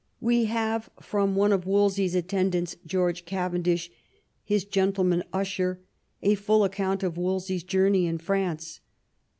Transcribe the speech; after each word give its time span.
We 0.19 0.45
have 0.45 0.89
from 0.99 1.35
one 1.35 1.51
of 1.51 1.67
Wolsey's 1.67 2.15
attendants, 2.15 2.75
George 2.87 3.23
Cavendish, 3.23 3.91
his 4.43 4.65
gentleman 4.65 5.23
usher, 5.31 5.79
a 6.23 6.33
full 6.33 6.63
account 6.63 7.03
of 7.03 7.17
Wolsey's 7.19 7.61
journey 7.63 8.07
in 8.07 8.17
France. 8.17 8.79